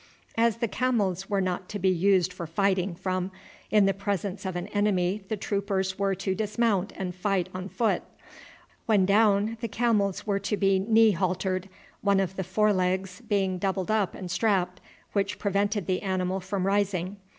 [0.35, 3.29] As the camels were not to be used for fighting from,
[3.69, 8.01] in the presence of an enemy the troopers were to dismount and fight on foot.
[8.87, 11.69] When down the camels were to be knee haltered,
[12.01, 14.81] one of the fore legs being doubled up and strapped,
[15.13, 17.17] which prevented the animal from rising.